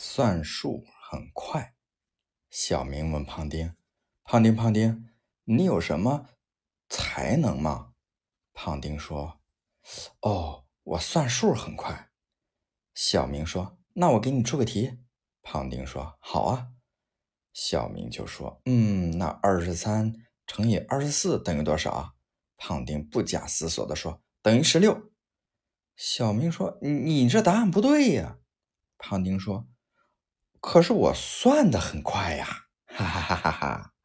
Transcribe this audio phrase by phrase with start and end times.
[0.00, 1.74] 算数很快。
[2.50, 3.74] 小明问胖丁
[4.22, 5.08] ：“胖丁，胖丁，
[5.42, 6.28] 你有什么
[6.88, 7.94] 才能吗？”
[8.54, 9.40] 胖丁说
[10.22, 12.10] ：“哦，我算数很快。”
[12.94, 15.00] 小明说：“那我给你出个题。”
[15.42, 16.68] 胖丁说：“好啊。”
[17.52, 20.14] 小明就说：“嗯，那二十三
[20.46, 22.14] 乘以二十四等于多少？”
[22.56, 25.10] 胖丁不假思索地说：“等于十六。”
[25.96, 28.38] 小明说：“你你这答案不对呀。”
[28.96, 29.68] 胖丁说
[30.60, 32.46] ：“可是我算的很快呀！”
[32.86, 33.97] 哈哈哈哈哈。